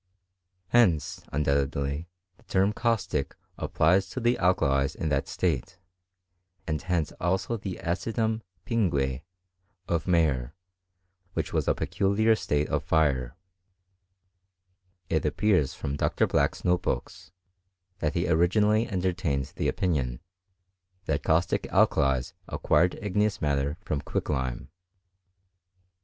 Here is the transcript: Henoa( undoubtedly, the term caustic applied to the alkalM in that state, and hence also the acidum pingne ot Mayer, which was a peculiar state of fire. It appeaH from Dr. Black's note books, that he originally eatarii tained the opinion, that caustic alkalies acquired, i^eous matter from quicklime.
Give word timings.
Henoa( 0.73 1.23
undoubtedly, 1.31 2.07
the 2.37 2.43
term 2.45 2.73
caustic 2.73 3.35
applied 3.59 4.01
to 4.01 4.19
the 4.19 4.35
alkalM 4.41 4.95
in 4.95 5.09
that 5.09 5.27
state, 5.27 5.77
and 6.65 6.81
hence 6.81 7.11
also 7.19 7.55
the 7.55 7.75
acidum 7.83 8.41
pingne 8.65 9.21
ot 9.87 10.07
Mayer, 10.07 10.55
which 11.33 11.53
was 11.53 11.67
a 11.67 11.75
peculiar 11.75 12.35
state 12.35 12.67
of 12.69 12.83
fire. 12.83 13.35
It 15.07 15.21
appeaH 15.23 15.75
from 15.75 15.97
Dr. 15.97 16.25
Black's 16.25 16.65
note 16.65 16.81
books, 16.81 17.31
that 17.99 18.15
he 18.15 18.27
originally 18.27 18.87
eatarii 18.87 19.13
tained 19.13 19.53
the 19.53 19.67
opinion, 19.67 20.19
that 21.05 21.21
caustic 21.21 21.67
alkalies 21.71 22.33
acquired, 22.47 22.93
i^eous 23.03 23.39
matter 23.39 23.77
from 23.81 24.01
quicklime. 24.01 24.69